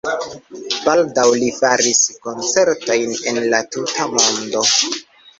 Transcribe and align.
Baldaŭ 0.85 1.25
li 1.41 1.49
faris 1.57 1.99
koncertojn 2.23 3.13
en 3.33 3.37
la 3.55 3.59
tuta 3.75 4.07
mondo. 4.15 4.65